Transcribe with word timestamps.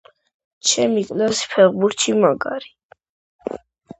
ჩემი 0.69 1.01
კლასი 1.09 1.51
ფეხბურთში 1.51 2.15
მაგარი 2.23 2.73